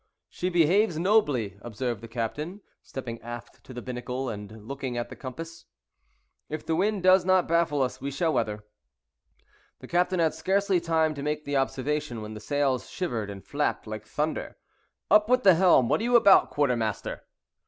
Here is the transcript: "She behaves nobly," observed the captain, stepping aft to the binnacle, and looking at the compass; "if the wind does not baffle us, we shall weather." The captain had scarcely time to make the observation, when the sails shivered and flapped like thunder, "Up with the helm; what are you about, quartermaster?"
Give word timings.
"She 0.29 0.49
behaves 0.49 0.97
nobly," 0.97 1.59
observed 1.61 2.01
the 2.01 2.07
captain, 2.07 2.61
stepping 2.81 3.21
aft 3.21 3.63
to 3.63 3.71
the 3.71 3.83
binnacle, 3.83 4.29
and 4.29 4.67
looking 4.67 4.97
at 4.97 5.09
the 5.09 5.15
compass; 5.15 5.65
"if 6.49 6.65
the 6.65 6.75
wind 6.75 7.03
does 7.03 7.23
not 7.23 7.47
baffle 7.47 7.83
us, 7.83 8.01
we 8.01 8.09
shall 8.09 8.33
weather." 8.33 8.63
The 9.77 9.87
captain 9.87 10.19
had 10.19 10.33
scarcely 10.33 10.79
time 10.79 11.13
to 11.13 11.21
make 11.21 11.45
the 11.45 11.55
observation, 11.57 12.23
when 12.23 12.33
the 12.33 12.39
sails 12.39 12.89
shivered 12.89 13.29
and 13.29 13.45
flapped 13.45 13.85
like 13.85 14.07
thunder, 14.07 14.57
"Up 15.11 15.29
with 15.29 15.43
the 15.43 15.53
helm; 15.53 15.87
what 15.87 16.01
are 16.01 16.05
you 16.05 16.15
about, 16.15 16.49
quartermaster?" 16.49 17.21